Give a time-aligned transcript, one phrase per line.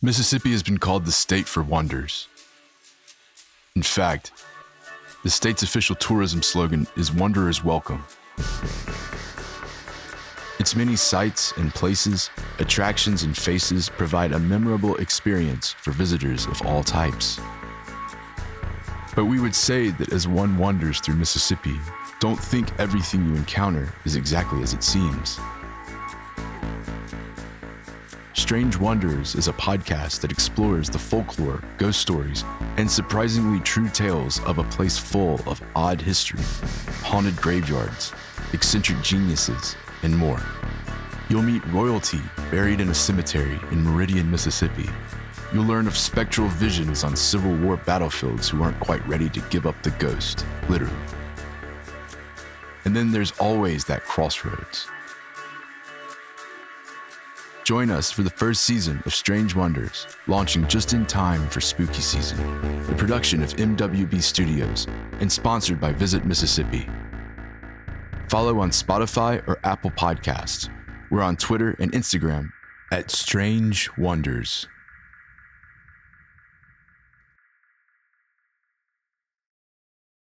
[0.00, 2.28] Mississippi has been called the state for wonders.
[3.74, 4.30] In fact,
[5.24, 8.04] the state's official tourism slogan is Wanderers Welcome.
[10.60, 12.30] Its many sites and places,
[12.60, 17.40] attractions and faces provide a memorable experience for visitors of all types.
[19.16, 21.76] But we would say that as one wanders through Mississippi,
[22.20, 25.40] don't think everything you encounter is exactly as it seems.
[28.38, 32.44] Strange Wanders is a podcast that explores the folklore, ghost stories,
[32.76, 36.40] and surprisingly true tales of a place full of odd history,
[37.02, 38.12] haunted graveyards,
[38.52, 39.74] eccentric geniuses,
[40.04, 40.40] and more.
[41.28, 42.20] You'll meet royalty
[42.50, 44.88] buried in a cemetery in Meridian, Mississippi.
[45.52, 49.66] You'll learn of spectral visions on Civil War battlefields who aren't quite ready to give
[49.66, 50.94] up the ghost, literally.
[52.84, 54.86] And then there's always that crossroads
[57.68, 62.00] Join us for the first season of Strange Wanders, launching just in time for spooky
[62.00, 62.38] season.
[62.88, 64.86] A production of MWB Studios
[65.20, 66.88] and sponsored by Visit Mississippi.
[68.30, 70.70] Follow on Spotify or Apple Podcasts.
[71.10, 72.52] We're on Twitter and Instagram
[72.90, 74.66] at Strange Wanders.